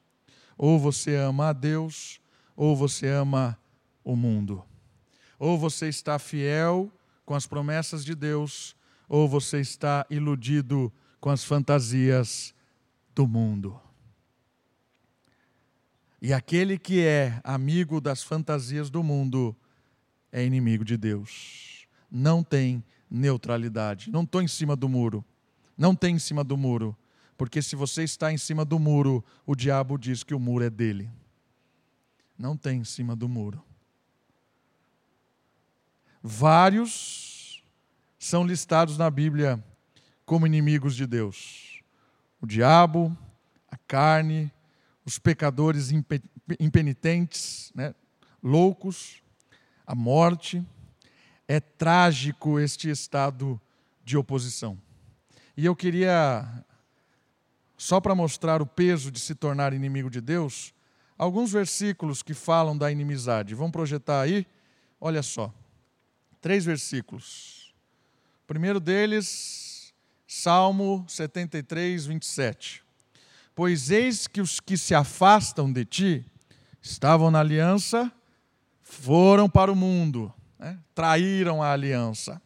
[0.58, 2.20] Ou você ama a Deus,
[2.56, 3.58] ou você ama
[4.04, 4.64] o mundo.
[5.40, 6.92] Ou você está fiel
[7.26, 8.76] com as promessas de Deus,
[9.08, 12.54] ou você está iludido com as fantasias
[13.16, 13.80] do mundo.
[16.22, 19.56] E aquele que é amigo das fantasias do mundo
[20.32, 21.79] é inimigo de Deus.
[22.10, 24.12] Não tem neutralidade.
[24.12, 25.24] Não estou em cima do muro.
[25.78, 26.96] Não tem em cima do muro.
[27.38, 30.70] Porque se você está em cima do muro, o diabo diz que o muro é
[30.70, 31.10] dele.
[32.38, 33.64] Não tem em cima do muro.
[36.22, 37.64] Vários
[38.18, 39.64] são listados na Bíblia
[40.26, 41.70] como inimigos de Deus
[42.42, 43.16] o diabo,
[43.70, 44.52] a carne,
[45.06, 45.92] os pecadores
[46.60, 47.94] impenitentes, né,
[48.42, 49.22] loucos,
[49.86, 50.66] a morte.
[51.52, 53.60] É trágico este estado
[54.06, 54.80] de oposição.
[55.58, 56.48] E eu queria,
[57.76, 60.76] só para mostrar o peso de se tornar inimigo de Deus,
[61.18, 63.56] alguns versículos que falam da inimizade.
[63.56, 64.46] Vamos projetar aí?
[65.02, 65.52] Olha só.
[66.40, 67.74] Três versículos.
[68.44, 69.92] O primeiro deles
[70.28, 72.84] Salmo 73, 27.
[73.56, 76.26] Pois eis que os que se afastam de ti
[76.80, 78.12] estavam na aliança,
[78.84, 80.78] foram para o mundo, né?
[80.94, 82.42] traíram a aliança,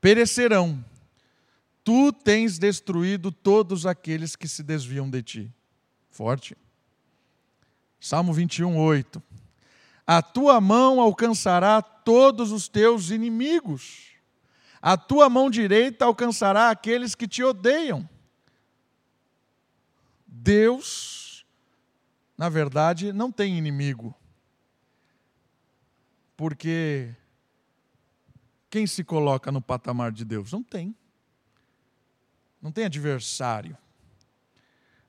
[0.00, 0.84] perecerão.
[1.82, 5.54] Tu tens destruído todos aqueles que se desviam de ti.
[6.10, 6.56] Forte.
[7.98, 9.22] Salmo 21, 8.
[10.06, 14.10] A tua mão alcançará todos os teus inimigos
[14.82, 18.08] a tua mão direita alcançará aqueles que te odeiam.
[20.26, 21.44] Deus,
[22.36, 24.14] na verdade, não tem inimigo.
[26.34, 27.14] Porque
[28.70, 30.52] quem se coloca no patamar de Deus?
[30.52, 30.94] Não tem.
[32.62, 33.76] Não tem adversário.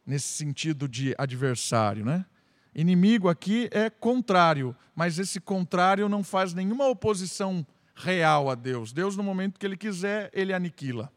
[0.05, 2.25] Nesse sentido de adversário, né?
[2.73, 8.91] Inimigo aqui é contrário, mas esse contrário não faz nenhuma oposição real a Deus.
[8.91, 11.11] Deus, no momento que Ele quiser, Ele aniquila.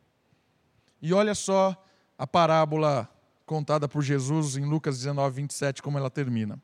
[1.01, 1.83] E olha só
[2.19, 3.09] a parábola
[3.47, 6.61] contada por Jesus em Lucas 19, 27, como ela termina.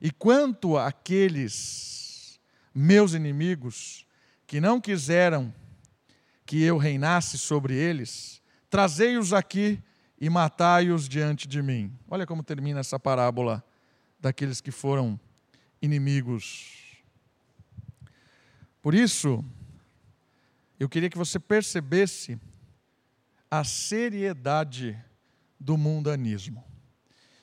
[0.00, 2.40] E quanto àqueles
[2.74, 4.06] meus inimigos
[4.52, 5.50] que não quiseram
[6.44, 9.82] que eu reinasse sobre eles, trazei-os aqui
[10.20, 11.90] e matai-os diante de mim.
[12.06, 13.64] Olha como termina essa parábola
[14.20, 15.18] daqueles que foram
[15.80, 16.82] inimigos
[18.82, 19.44] por isso,
[20.78, 22.36] eu queria que você percebesse
[23.48, 25.00] a seriedade
[25.58, 26.64] do mundanismo.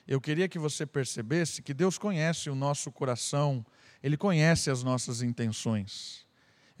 [0.06, 3.64] eu queria que você percebesse que Deus conhece o nosso coração,
[4.02, 6.26] Ele conhece as nossas intenções.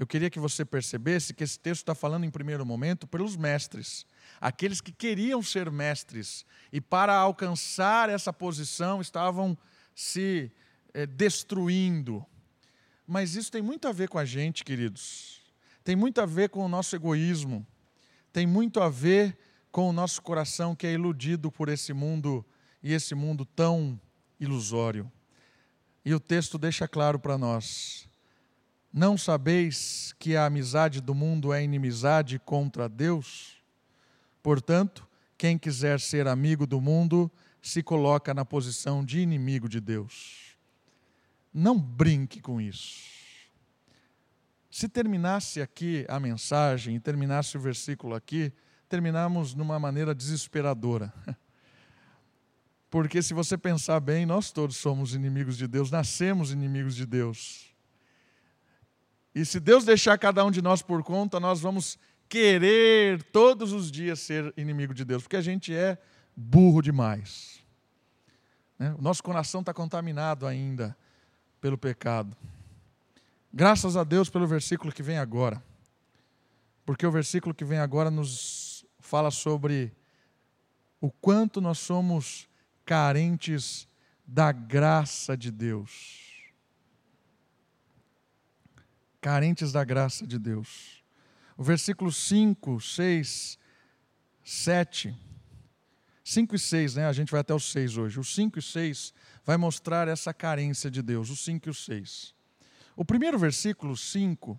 [0.00, 4.06] Eu queria que você percebesse que esse texto está falando, em primeiro momento, pelos mestres,
[4.40, 9.58] aqueles que queriam ser mestres e, para alcançar essa posição, estavam
[9.94, 10.50] se
[10.94, 12.24] é, destruindo.
[13.06, 15.42] Mas isso tem muito a ver com a gente, queridos.
[15.84, 17.66] Tem muito a ver com o nosso egoísmo.
[18.32, 19.36] Tem muito a ver
[19.70, 22.42] com o nosso coração que é iludido por esse mundo
[22.82, 24.00] e esse mundo tão
[24.40, 25.12] ilusório.
[26.02, 28.08] E o texto deixa claro para nós:
[28.92, 33.62] não sabeis que a amizade do mundo é inimizade contra Deus?
[34.42, 37.30] Portanto, quem quiser ser amigo do mundo
[37.62, 40.56] se coloca na posição de inimigo de Deus.
[41.52, 43.08] Não brinque com isso.
[44.70, 48.52] Se terminasse aqui a mensagem e terminasse o versículo aqui,
[48.88, 51.12] terminamos numa maneira desesperadora.
[52.88, 57.69] Porque se você pensar bem, nós todos somos inimigos de Deus, nascemos inimigos de Deus.
[59.34, 63.90] E se Deus deixar cada um de nós por conta, nós vamos querer todos os
[63.90, 65.98] dias ser inimigo de Deus, porque a gente é
[66.36, 67.60] burro demais.
[68.78, 68.94] Né?
[68.98, 70.96] O nosso coração está contaminado ainda
[71.60, 72.36] pelo pecado.
[73.52, 75.62] Graças a Deus pelo versículo que vem agora,
[76.86, 79.92] porque o versículo que vem agora nos fala sobre
[81.00, 82.48] o quanto nós somos
[82.84, 83.88] carentes
[84.24, 86.29] da graça de Deus.
[89.20, 91.02] Carentes da graça de Deus.
[91.56, 93.58] O versículo 5, 6,
[94.42, 95.14] 7.
[96.24, 97.06] 5 e 6, né?
[97.06, 98.18] A gente vai até o 6 hoje.
[98.18, 99.12] O 5 e 6
[99.44, 102.34] vai mostrar essa carência de Deus, o 5 e o 6.
[102.96, 104.58] O primeiro versículo, 5,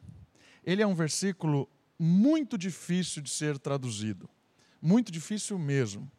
[0.64, 4.30] ele é um versículo muito difícil de ser traduzido.
[4.82, 6.12] Muito difícil mesmo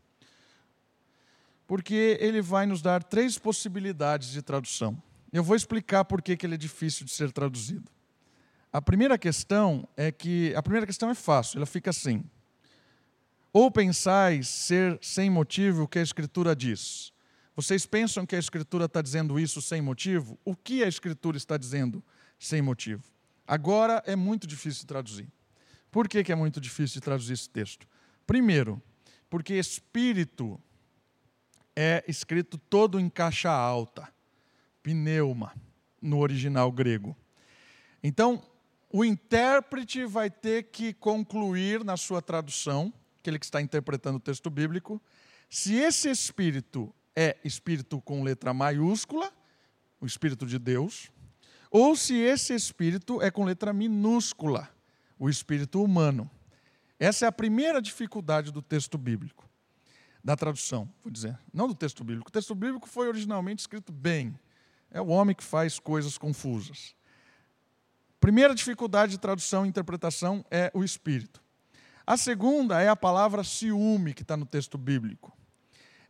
[1.72, 5.02] porque ele vai nos dar três possibilidades de tradução.
[5.32, 7.90] Eu vou explicar por que, que ele é difícil de ser traduzido.
[8.72, 12.24] A primeira questão é que a primeira questão é fácil, ela fica assim:
[13.52, 17.12] ou pensais ser sem motivo o que a Escritura diz.
[17.54, 20.38] Vocês pensam que a Escritura está dizendo isso sem motivo?
[20.42, 22.02] O que a Escritura está dizendo
[22.38, 23.04] sem motivo?
[23.46, 25.30] Agora é muito difícil traduzir.
[25.90, 27.86] Por que, que é muito difícil traduzir esse texto?
[28.26, 28.80] Primeiro,
[29.28, 30.58] porque espírito
[31.76, 34.08] é escrito todo em caixa alta,
[34.82, 35.52] pneuma,
[36.00, 37.14] no original grego.
[38.02, 38.42] Então,
[38.92, 44.50] o intérprete vai ter que concluir na sua tradução, aquele que está interpretando o texto
[44.50, 45.00] bíblico,
[45.48, 49.32] se esse espírito é espírito com letra maiúscula,
[49.98, 51.10] o espírito de Deus,
[51.70, 54.68] ou se esse espírito é com letra minúscula,
[55.18, 56.30] o espírito humano.
[56.98, 59.48] Essa é a primeira dificuldade do texto bíblico
[60.22, 62.28] da tradução, vou dizer, não do texto bíblico.
[62.28, 64.38] O texto bíblico foi originalmente escrito bem.
[64.90, 66.94] É o homem que faz coisas confusas.
[68.22, 71.42] Primeira dificuldade de tradução e interpretação é o espírito.
[72.06, 75.36] A segunda é a palavra ciúme que está no texto bíblico.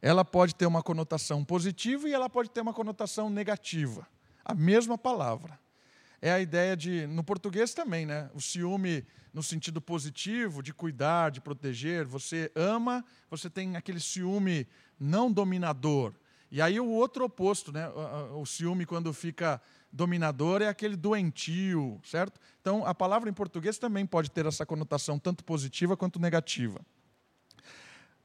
[0.03, 4.07] Ela pode ter uma conotação positiva e ela pode ter uma conotação negativa.
[4.45, 5.59] A mesma palavra
[6.21, 8.31] é a ideia de, no português também, né?
[8.35, 12.05] O ciúme no sentido positivo, de cuidar, de proteger.
[12.05, 14.69] Você ama, você tem aquele ciúme
[15.01, 16.13] não dominador.
[16.51, 17.89] E aí o outro oposto, né?
[18.35, 19.59] O ciúme quando fica
[19.93, 22.41] dominador é aquele doentio, certo?
[22.61, 26.81] Então a palavra em português também pode ter essa conotação tanto positiva quanto negativa.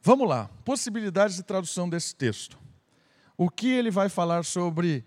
[0.01, 2.57] Vamos lá, possibilidades de tradução desse texto.
[3.35, 5.05] O que ele vai falar sobre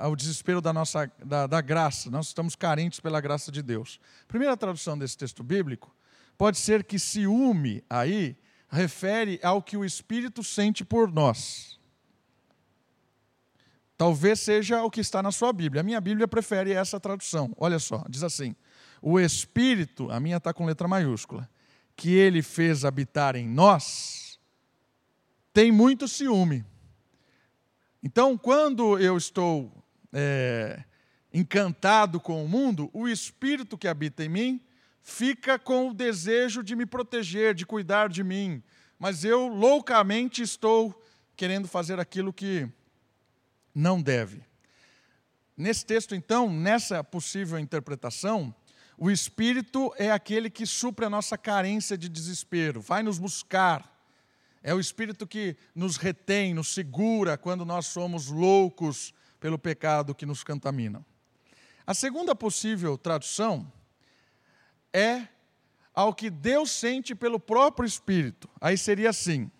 [0.00, 2.10] ao desespero da nossa da, da graça.
[2.10, 4.00] Nós estamos carentes pela graça de Deus.
[4.26, 5.94] Primeira tradução desse texto bíblico
[6.36, 8.36] pode ser que ciúme aí
[8.68, 11.78] refere ao que o Espírito sente por nós.
[14.02, 15.80] Talvez seja o que está na sua Bíblia.
[15.80, 17.54] A minha Bíblia prefere essa tradução.
[17.56, 18.52] Olha só, diz assim:
[19.00, 21.48] O Espírito, a minha está com letra maiúscula,
[21.94, 24.40] que ele fez habitar em nós,
[25.54, 26.64] tem muito ciúme.
[28.02, 29.72] Então, quando eu estou
[30.12, 30.82] é,
[31.32, 34.60] encantado com o mundo, o espírito que habita em mim
[35.00, 38.64] fica com o desejo de me proteger, de cuidar de mim.
[38.98, 40.92] Mas eu loucamente estou
[41.36, 42.68] querendo fazer aquilo que
[43.74, 44.42] não deve.
[45.56, 48.54] Nesse texto, então, nessa possível interpretação,
[48.96, 53.90] o Espírito é aquele que supre a nossa carência de desespero, vai nos buscar,
[54.62, 60.24] é o Espírito que nos retém, nos segura quando nós somos loucos pelo pecado que
[60.24, 61.04] nos contamina.
[61.84, 63.70] A segunda possível tradução
[64.92, 65.26] é
[65.92, 68.48] ao que Deus sente pelo próprio Espírito.
[68.60, 69.50] Aí seria assim: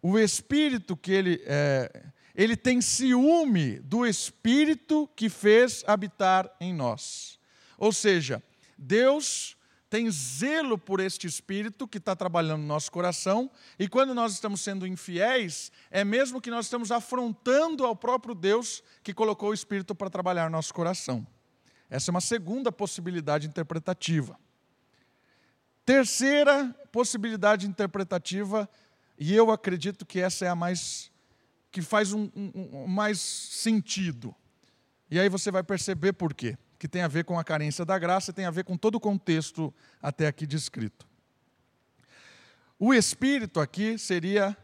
[0.00, 1.42] o espírito que ele.
[1.46, 2.04] É,
[2.34, 7.38] ele tem ciúme do espírito que fez habitar em nós.
[7.78, 8.42] Ou seja,
[8.76, 9.56] Deus
[9.88, 14.60] tem zelo por este espírito que está trabalhando no nosso coração, e quando nós estamos
[14.60, 19.94] sendo infiéis, é mesmo que nós estamos afrontando ao próprio Deus que colocou o espírito
[19.94, 21.24] para trabalhar no nosso coração.
[21.88, 24.36] Essa é uma segunda possibilidade interpretativa.
[25.86, 28.68] Terceira possibilidade interpretativa,
[29.16, 31.12] e eu acredito que essa é a mais
[31.74, 34.32] que faz um, um, um mais sentido.
[35.10, 37.98] E aí você vai perceber por quê que tem a ver com a carência da
[37.98, 41.04] graça, tem a ver com todo o contexto até aqui descrito.
[42.78, 44.56] O espírito aqui seria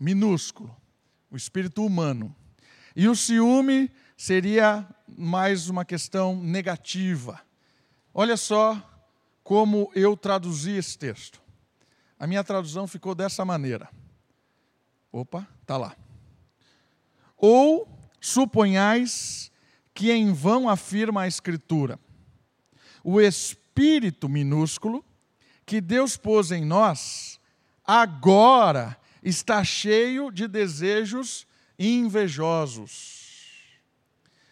[0.00, 0.74] minúsculo,
[1.30, 2.34] o espírito humano.
[2.94, 7.42] E o ciúme seria mais uma questão negativa.
[8.14, 8.80] Olha só
[9.44, 11.42] como eu traduzi esse texto.
[12.18, 13.90] A minha tradução ficou dessa maneira.
[15.12, 15.94] Opa, tá lá.
[17.36, 17.88] Ou
[18.20, 19.50] suponhais
[19.94, 21.98] que em vão afirma a Escritura.
[23.02, 25.04] O Espírito minúsculo
[25.64, 27.40] que Deus pôs em nós,
[27.84, 33.26] agora está cheio de desejos invejosos.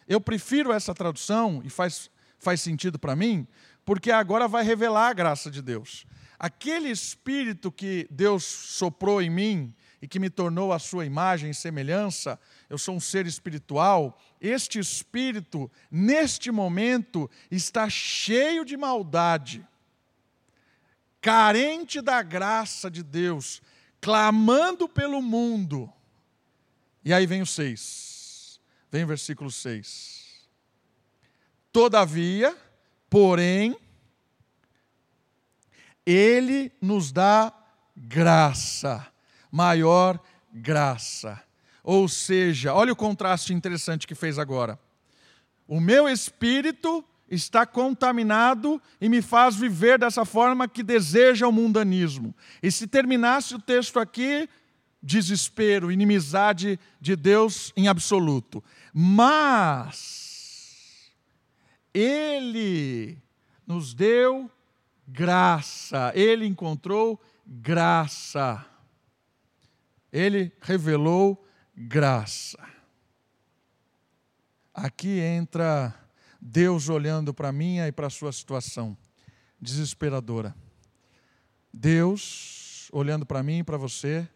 [0.07, 3.47] Eu prefiro essa tradução, e faz, faz sentido para mim,
[3.85, 6.05] porque agora vai revelar a graça de Deus.
[6.39, 11.55] Aquele espírito que Deus soprou em mim e que me tornou a sua imagem e
[11.55, 12.39] semelhança,
[12.75, 19.65] eu sou um ser espiritual, este espírito, neste momento, está cheio de maldade,
[21.21, 23.63] carente da graça de Deus,
[24.01, 25.91] clamando pelo mundo.
[27.05, 28.61] E aí vem o 6,
[28.91, 30.49] vem o versículo 6.
[31.73, 32.57] Todavia,
[33.09, 33.79] porém,
[36.05, 37.53] Ele nos dá
[37.97, 39.07] graça,
[39.49, 40.21] maior
[40.53, 41.41] graça.
[41.85, 44.81] Ou seja, olha o contraste interessante que fez agora.
[45.69, 52.35] O meu espírito está contaminado e me faz viver dessa forma que deseja o mundanismo.
[52.63, 54.49] E se terminasse o texto aqui,
[55.03, 58.65] desespero, inimizade de Deus em absoluto.
[58.93, 60.33] Mas
[61.93, 63.19] Ele
[63.67, 64.51] nos deu
[65.07, 68.65] graça, Ele encontrou graça.
[70.11, 71.44] Ele revelou
[71.77, 72.59] graça.
[74.73, 75.95] Aqui entra
[76.41, 78.97] Deus olhando para minha e para a sua situação
[79.61, 80.55] desesperadora.
[81.73, 84.29] Deus olhando para mim e para você,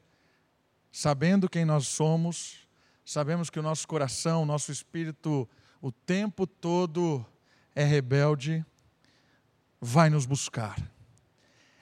[0.90, 2.66] sabendo quem nós somos,
[3.04, 5.48] sabemos que o nosso coração, o nosso espírito,
[5.80, 7.24] o tempo todo
[7.74, 8.64] é rebelde,
[9.80, 10.76] vai nos buscar.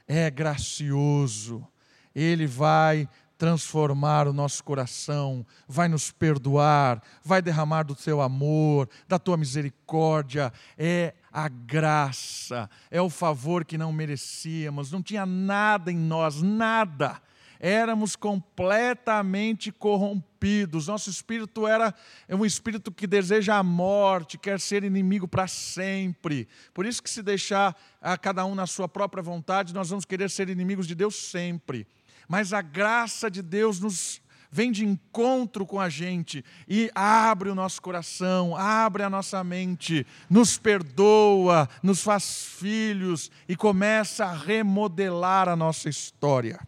[0.07, 1.66] É gracioso,
[2.14, 3.09] ele vai
[3.39, 10.53] transformar o nosso coração, vai nos perdoar, vai derramar do teu amor, da tua misericórdia.
[10.76, 17.20] É a graça, é o favor que não merecíamos, não tinha nada em nós, nada.
[17.59, 20.89] Éramos completamente corrompidos.
[20.89, 21.95] Nosso espírito era
[22.28, 26.47] é um espírito que deseja a morte, quer ser inimigo para sempre.
[26.74, 30.28] Por isso que se deixar a cada um na sua própria vontade, nós vamos querer
[30.28, 31.87] ser inimigos de Deus sempre
[32.28, 34.20] mas a graça de Deus nos
[34.50, 40.06] vem de encontro com a gente e abre o nosso coração, abre a nossa mente,
[40.30, 46.58] nos perdoa, nos faz filhos e começa a remodelar a nossa história.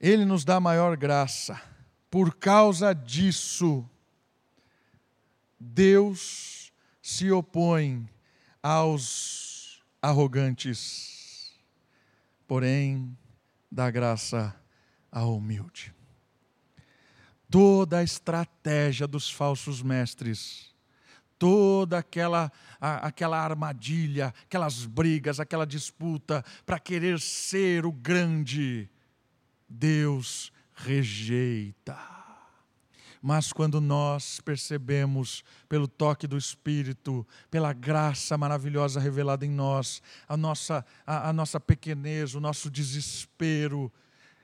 [0.00, 1.60] Ele nos dá maior graça.
[2.10, 3.84] Por causa disso,
[5.60, 8.08] Deus se opõe
[8.62, 11.17] aos arrogantes
[12.48, 13.16] porém
[13.70, 14.58] dá graça
[15.12, 15.94] ao humilde.
[17.50, 20.74] Toda a estratégia dos falsos mestres,
[21.38, 28.90] toda aquela, a, aquela armadilha, aquelas brigas, aquela disputa para querer ser o grande,
[29.68, 32.17] Deus rejeita.
[33.20, 40.36] Mas quando nós percebemos, pelo toque do Espírito, pela graça maravilhosa revelada em nós, a
[40.36, 43.92] nossa, a, a nossa pequenez, o nosso desespero,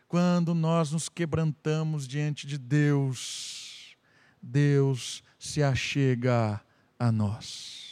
[0.08, 3.96] quando nós nos quebrantamos diante de Deus,
[4.42, 6.60] Deus se achega
[6.98, 7.84] a nós.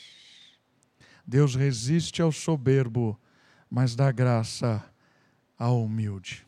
[1.27, 3.19] Deus resiste ao soberbo,
[3.71, 4.85] mas dá graça
[5.59, 6.47] ao humilde.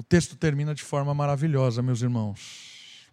[0.00, 3.06] O texto termina de forma maravilhosa, meus irmãos.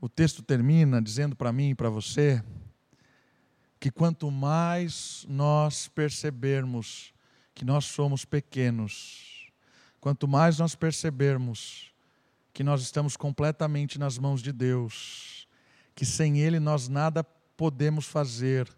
[0.00, 2.40] O texto termina dizendo para mim e para você
[3.80, 7.12] que quanto mais nós percebermos
[7.52, 9.50] que nós somos pequenos,
[10.00, 11.92] quanto mais nós percebermos
[12.54, 15.48] que nós estamos completamente nas mãos de Deus,
[15.92, 17.24] que sem Ele nós nada
[17.56, 18.68] podemos fazer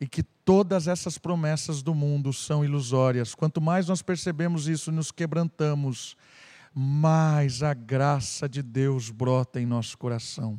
[0.00, 5.12] e que todas essas promessas do mundo são ilusórias, quanto mais nós percebemos isso nos
[5.12, 6.16] quebrantamos,
[6.74, 10.58] mais a graça de Deus brota em nosso coração,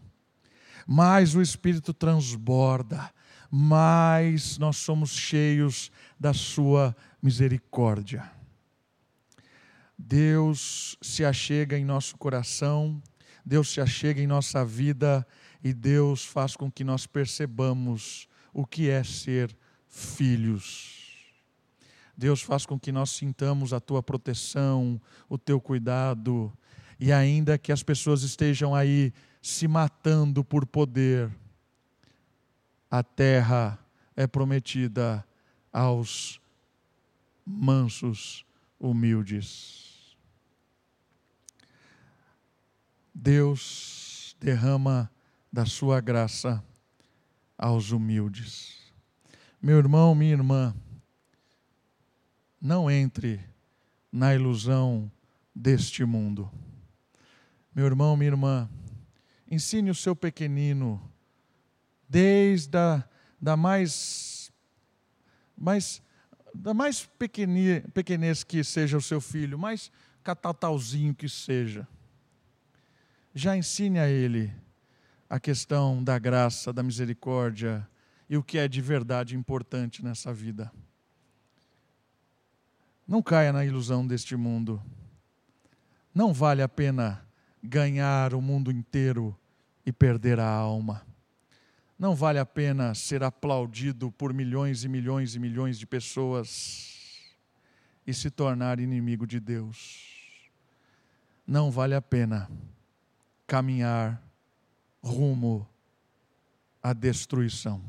[0.86, 3.12] mais o Espírito transborda,
[3.50, 8.30] mais nós somos cheios da Sua misericórdia.
[9.98, 13.02] Deus se achega em nosso coração,
[13.46, 15.26] Deus se achega em nossa vida
[15.64, 19.56] e Deus faz com que nós percebamos o que é ser
[19.88, 21.01] filhos.
[22.22, 26.54] Deus faz com que nós sintamos a tua proteção, o teu cuidado,
[27.00, 29.12] e ainda que as pessoas estejam aí
[29.42, 31.36] se matando por poder,
[32.92, 33.80] a terra
[34.16, 35.26] é prometida
[35.74, 36.40] aos
[37.44, 38.46] mansos,
[38.80, 40.16] humildes.
[43.16, 45.10] Deus derrama
[45.52, 46.64] da sua graça
[47.58, 48.94] aos humildes.
[49.60, 50.76] Meu irmão, minha irmã,
[52.62, 53.40] não entre
[54.12, 55.12] na ilusão
[55.56, 56.52] deste mundo.
[57.74, 58.70] Meu irmão, minha irmã,
[59.50, 61.02] ensine o seu pequenino,
[62.08, 63.04] desde a
[63.42, 64.52] da mais,
[65.58, 66.02] mais
[66.54, 67.10] da mais
[67.94, 69.92] pequenez que seja o seu filho, mais
[70.24, 71.88] catatalzinho que seja,
[73.34, 74.54] já ensine a ele
[75.30, 77.88] a questão da graça, da misericórdia
[78.30, 80.72] e o que é de verdade importante nessa vida.
[83.12, 84.82] Não caia na ilusão deste mundo.
[86.16, 87.22] Não vale a pena
[87.62, 89.38] ganhar o mundo inteiro
[89.86, 91.06] e perder a alma.
[92.00, 97.36] Não vale a pena ser aplaudido por milhões e milhões e milhões de pessoas
[98.08, 100.50] e se tornar inimigo de Deus.
[101.46, 102.50] Não vale a pena
[103.46, 104.24] caminhar
[105.04, 105.68] rumo
[106.82, 107.84] à destruição.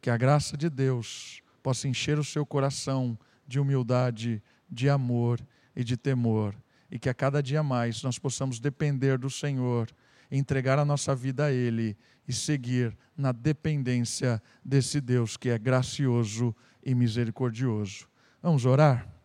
[0.00, 3.16] Que a graça de Deus possa encher o seu coração
[3.48, 5.40] de humildade, de amor
[5.74, 6.54] e de temor,
[6.90, 9.88] e que a cada dia mais nós possamos depender do Senhor,
[10.30, 11.96] entregar a nossa vida a Ele
[12.28, 18.06] e seguir na dependência desse Deus que é gracioso e misericordioso.
[18.42, 19.17] Vamos orar?